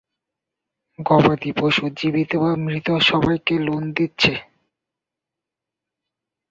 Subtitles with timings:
[0.99, 4.33] গবাদি পশু, মানুষ, জীবিত বা মৃত, সবাইকে লোন দিচ্ছে।